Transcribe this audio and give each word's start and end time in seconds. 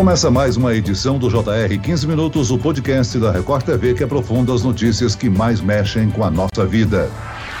Começa 0.00 0.30
mais 0.30 0.56
uma 0.56 0.74
edição 0.74 1.18
do 1.18 1.28
JR 1.28 1.78
15 1.78 2.06
Minutos, 2.06 2.50
o 2.50 2.56
podcast 2.56 3.18
da 3.18 3.30
Record 3.30 3.66
TV 3.66 3.92
que 3.92 4.02
aprofunda 4.02 4.50
as 4.54 4.62
notícias 4.62 5.14
que 5.14 5.28
mais 5.28 5.60
mexem 5.60 6.10
com 6.10 6.24
a 6.24 6.30
nossa 6.30 6.64
vida. 6.64 7.10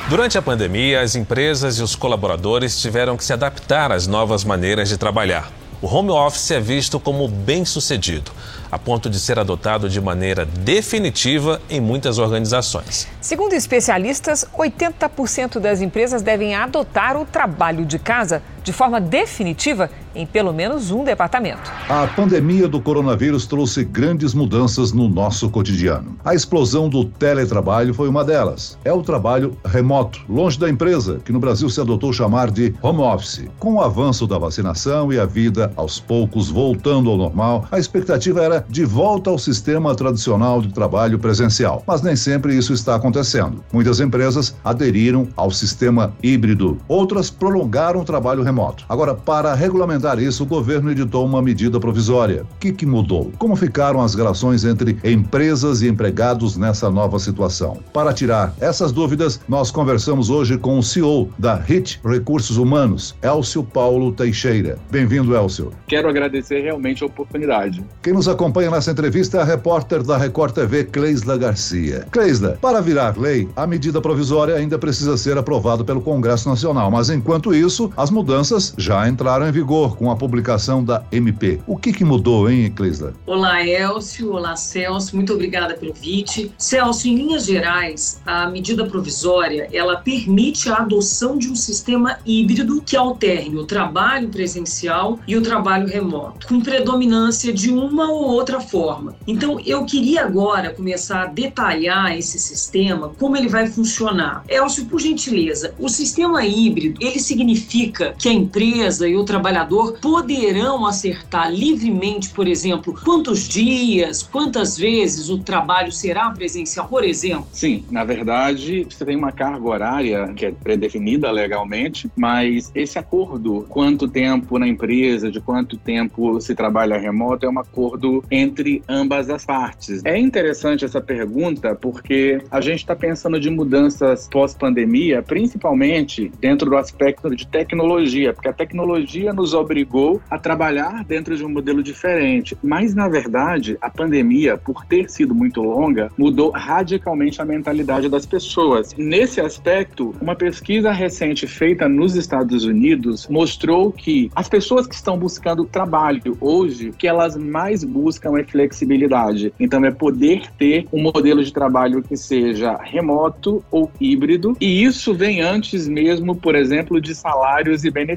Durante 0.08 0.38
a 0.38 0.42
pandemia, 0.42 1.02
as 1.02 1.14
empresas 1.14 1.78
e 1.78 1.82
os 1.82 1.94
colaboradores 1.94 2.80
tiveram 2.80 3.14
que 3.14 3.24
se 3.24 3.34
adaptar 3.34 3.92
às 3.92 4.06
novas 4.06 4.42
maneiras 4.42 4.88
de 4.88 4.96
trabalhar. 4.96 5.52
O 5.82 5.86
home 5.86 6.08
office 6.08 6.50
é 6.50 6.60
visto 6.60 6.98
como 6.98 7.28
bem 7.28 7.66
sucedido, 7.66 8.30
a 8.70 8.78
ponto 8.78 9.10
de 9.10 9.20
ser 9.20 9.38
adotado 9.38 9.88
de 9.88 10.00
maneira 10.00 10.46
definitiva 10.46 11.60
em 11.68 11.78
muitas 11.80 12.18
organizações. 12.18 13.06
Segundo 13.20 13.52
especialistas, 13.52 14.46
80% 14.56 15.58
das 15.58 15.82
empresas 15.82 16.22
devem 16.22 16.54
adotar 16.54 17.18
o 17.18 17.26
trabalho 17.26 17.84
de 17.84 17.98
casa 17.98 18.42
de 18.62 18.72
forma 18.72 19.00
definitiva 19.00 19.90
em 20.14 20.26
pelo 20.26 20.52
menos 20.52 20.90
um 20.90 21.04
departamento. 21.04 21.70
A 21.88 22.06
pandemia 22.06 22.68
do 22.68 22.80
coronavírus 22.80 23.46
trouxe 23.46 23.84
grandes 23.84 24.34
mudanças 24.34 24.92
no 24.92 25.08
nosso 25.08 25.48
cotidiano. 25.50 26.16
A 26.24 26.34
explosão 26.34 26.88
do 26.88 27.04
teletrabalho 27.04 27.94
foi 27.94 28.08
uma 28.08 28.24
delas. 28.24 28.78
É 28.84 28.92
o 28.92 29.02
trabalho 29.02 29.56
remoto, 29.64 30.20
longe 30.28 30.58
da 30.58 30.68
empresa, 30.68 31.20
que 31.24 31.32
no 31.32 31.38
Brasil 31.38 31.68
se 31.70 31.80
adotou 31.80 32.12
chamar 32.12 32.50
de 32.50 32.74
home 32.82 33.00
office. 33.00 33.44
Com 33.58 33.74
o 33.74 33.80
avanço 33.80 34.26
da 34.26 34.38
vacinação 34.38 35.12
e 35.12 35.18
a 35.18 35.26
vida 35.26 35.72
aos 35.76 36.00
poucos 36.00 36.48
voltando 36.48 37.10
ao 37.10 37.16
normal, 37.16 37.66
a 37.70 37.78
expectativa 37.78 38.42
era 38.42 38.64
de 38.68 38.84
volta 38.84 39.30
ao 39.30 39.38
sistema 39.38 39.94
tradicional 39.94 40.60
de 40.60 40.72
trabalho 40.72 41.18
presencial. 41.18 41.82
Mas 41.86 42.02
nem 42.02 42.16
sempre 42.16 42.56
isso 42.56 42.72
está 42.72 42.96
acontecendo. 42.96 43.64
Muitas 43.72 44.00
empresas 44.00 44.54
aderiram 44.64 45.28
ao 45.36 45.50
sistema 45.50 46.12
híbrido, 46.22 46.78
outras 46.88 47.30
prolongaram 47.30 48.00
o 48.00 48.04
trabalho 48.04 48.42
remoto. 48.50 48.84
Agora, 48.88 49.14
para 49.14 49.54
regulamentar 49.54 50.18
isso, 50.18 50.42
o 50.42 50.46
governo 50.46 50.90
editou 50.90 51.24
uma 51.24 51.40
medida 51.40 51.78
provisória. 51.80 52.42
O 52.42 52.58
que, 52.58 52.72
que 52.72 52.84
mudou? 52.84 53.32
Como 53.38 53.56
ficaram 53.56 54.00
as 54.02 54.14
relações 54.14 54.64
entre 54.64 54.98
empresas 55.04 55.82
e 55.82 55.88
empregados 55.88 56.56
nessa 56.56 56.90
nova 56.90 57.18
situação? 57.18 57.78
Para 57.92 58.12
tirar 58.12 58.52
essas 58.60 58.92
dúvidas, 58.92 59.40
nós 59.48 59.70
conversamos 59.70 60.28
hoje 60.28 60.58
com 60.58 60.78
o 60.78 60.82
CEO 60.82 61.30
da 61.38 61.54
HIT 61.54 62.00
Recursos 62.04 62.56
Humanos, 62.56 63.14
Elcio 63.22 63.62
Paulo 63.62 64.12
Teixeira. 64.12 64.78
Bem-vindo, 64.90 65.34
Elcio. 65.34 65.72
Quero 65.86 66.08
agradecer 66.08 66.60
realmente 66.60 67.02
a 67.02 67.06
oportunidade. 67.06 67.84
Quem 68.02 68.12
nos 68.12 68.28
acompanha 68.28 68.70
nessa 68.70 68.90
entrevista 68.90 69.38
é 69.38 69.42
a 69.42 69.44
repórter 69.44 70.02
da 70.02 70.18
Record 70.18 70.54
TV, 70.54 70.84
Cleisla 70.84 71.38
Garcia. 71.38 72.06
Cleisla, 72.10 72.58
para 72.60 72.80
virar 72.80 73.16
lei, 73.16 73.48
a 73.54 73.66
medida 73.66 74.00
provisória 74.00 74.56
ainda 74.56 74.78
precisa 74.78 75.16
ser 75.16 75.38
aprovada 75.38 75.84
pelo 75.84 76.00
Congresso 76.00 76.48
Nacional, 76.48 76.90
mas 76.90 77.10
enquanto 77.10 77.54
isso, 77.54 77.92
as 77.96 78.10
mudanças 78.10 78.39
mudanças 78.40 78.72
já 78.78 79.06
entraram 79.06 79.46
em 79.46 79.52
vigor 79.52 79.96
com 79.98 80.10
a 80.10 80.16
publicação 80.16 80.82
da 80.82 81.04
MP. 81.12 81.60
O 81.66 81.76
que, 81.76 81.92
que 81.92 82.04
mudou, 82.04 82.50
hein, 82.50 82.64
Eclisla? 82.64 83.12
Olá, 83.26 83.62
Elcio. 83.62 84.32
Olá, 84.32 84.56
Celso. 84.56 85.14
Muito 85.14 85.34
obrigada 85.34 85.74
pelo 85.74 85.92
convite. 85.92 86.50
Celso, 86.56 87.06
em 87.06 87.16
linhas 87.16 87.44
gerais, 87.44 88.20
a 88.24 88.48
medida 88.48 88.86
provisória 88.86 89.68
ela 89.72 89.96
permite 89.98 90.70
a 90.70 90.76
adoção 90.76 91.36
de 91.36 91.50
um 91.50 91.54
sistema 91.54 92.18
híbrido 92.24 92.80
que 92.80 92.96
alterne 92.96 93.56
o 93.56 93.66
trabalho 93.66 94.28
presencial 94.28 95.18
e 95.26 95.36
o 95.36 95.42
trabalho 95.42 95.86
remoto, 95.86 96.46
com 96.46 96.60
predominância 96.60 97.52
de 97.52 97.70
uma 97.70 98.10
ou 98.10 98.30
outra 98.30 98.60
forma. 98.60 99.14
Então, 99.26 99.60
eu 99.66 99.84
queria 99.84 100.24
agora 100.24 100.72
começar 100.72 101.24
a 101.24 101.26
detalhar 101.26 102.16
esse 102.16 102.38
sistema, 102.38 103.10
como 103.18 103.36
ele 103.36 103.48
vai 103.48 103.66
funcionar. 103.66 104.44
Elcio, 104.48 104.86
por 104.86 104.98
gentileza, 104.98 105.74
o 105.78 105.88
sistema 105.88 106.46
híbrido, 106.46 106.98
ele 107.04 107.18
significa 107.18 108.14
que 108.16 108.29
a 108.30 108.32
empresa 108.32 109.08
e 109.08 109.16
o 109.16 109.24
trabalhador 109.24 109.98
poderão 110.00 110.86
acertar 110.86 111.52
livremente, 111.52 112.30
por 112.30 112.46
exemplo, 112.46 112.94
quantos 113.04 113.48
dias, 113.48 114.22
quantas 114.22 114.78
vezes 114.78 115.28
o 115.28 115.38
trabalho 115.38 115.90
será 115.90 116.30
presencial, 116.30 116.86
por 116.86 117.02
exemplo? 117.02 117.46
Sim, 117.52 117.84
na 117.90 118.04
verdade, 118.04 118.86
você 118.88 119.04
tem 119.04 119.16
uma 119.16 119.32
carga 119.32 119.68
horária 119.68 120.32
que 120.34 120.46
é 120.46 120.52
predefinida 120.52 121.30
legalmente, 121.30 122.08
mas 122.16 122.70
esse 122.74 122.98
acordo, 122.98 123.66
quanto 123.68 124.06
tempo 124.06 124.58
na 124.58 124.68
empresa, 124.68 125.30
de 125.30 125.40
quanto 125.40 125.76
tempo 125.76 126.40
se 126.40 126.54
trabalha 126.54 126.98
remoto, 126.98 127.46
é 127.46 127.50
um 127.50 127.58
acordo 127.58 128.22
entre 128.30 128.82
ambas 128.88 129.28
as 129.28 129.44
partes. 129.44 130.02
É 130.04 130.16
interessante 130.16 130.84
essa 130.84 131.00
pergunta 131.00 131.74
porque 131.74 132.40
a 132.50 132.60
gente 132.60 132.78
está 132.78 132.94
pensando 132.94 133.40
de 133.40 133.50
mudanças 133.50 134.28
pós-pandemia, 134.30 135.20
principalmente 135.20 136.30
dentro 136.40 136.70
do 136.70 136.76
aspecto 136.76 137.34
de 137.34 137.46
tecnologia 137.46 138.19
tecnologia, 138.20 138.32
porque 138.32 138.48
a 138.48 138.52
tecnologia 138.52 139.32
nos 139.32 139.54
obrigou 139.54 140.20
a 140.30 140.38
trabalhar 140.38 141.04
dentro 141.04 141.36
de 141.36 141.44
um 141.44 141.48
modelo 141.48 141.82
diferente. 141.82 142.56
Mas, 142.62 142.94
na 142.94 143.08
verdade, 143.08 143.78
a 143.80 143.90
pandemia, 143.90 144.56
por 144.56 144.84
ter 144.84 145.08
sido 145.10 145.34
muito 145.34 145.62
longa, 145.62 146.10
mudou 146.16 146.50
radicalmente 146.50 147.40
a 147.40 147.44
mentalidade 147.44 148.08
das 148.08 148.26
pessoas. 148.26 148.94
Nesse 148.96 149.40
aspecto, 149.40 150.14
uma 150.20 150.36
pesquisa 150.36 150.92
recente 150.92 151.46
feita 151.46 151.88
nos 151.88 152.14
Estados 152.16 152.64
Unidos 152.64 153.26
mostrou 153.28 153.92
que 153.92 154.30
as 154.34 154.48
pessoas 154.48 154.86
que 154.86 154.94
estão 154.94 155.18
buscando 155.18 155.64
trabalho 155.64 156.36
hoje, 156.40 156.92
que 156.96 157.08
elas 157.08 157.36
mais 157.36 157.84
buscam 157.84 158.38
é 158.38 158.44
flexibilidade. 158.44 159.52
Então, 159.58 159.84
é 159.84 159.90
poder 159.90 160.42
ter 160.58 160.86
um 160.92 161.02
modelo 161.02 161.42
de 161.42 161.52
trabalho 161.52 162.02
que 162.02 162.16
seja 162.16 162.76
remoto 162.76 163.64
ou 163.70 163.90
híbrido, 164.00 164.56
e 164.60 164.82
isso 164.82 165.14
vem 165.14 165.40
antes 165.40 165.88
mesmo, 165.88 166.34
por 166.34 166.54
exemplo, 166.54 167.00
de 167.00 167.14
salários 167.14 167.84
e 167.84 167.90
benefícios, 167.90 168.09